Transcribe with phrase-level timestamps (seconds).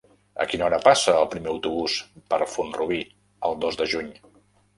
[0.43, 1.99] A quina hora passa el primer autobús
[2.33, 2.99] per Font-rubí
[3.51, 4.11] el dos de juny?